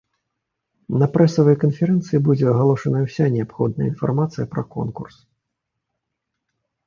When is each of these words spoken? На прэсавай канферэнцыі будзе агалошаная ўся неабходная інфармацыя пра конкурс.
На 1.01 1.07
прэсавай 1.15 1.57
канферэнцыі 1.63 2.19
будзе 2.27 2.45
агалошаная 2.53 3.03
ўся 3.07 3.25
неабходная 3.35 3.87
інфармацыя 3.91 4.45
пра 4.57 4.63
конкурс. 4.77 5.15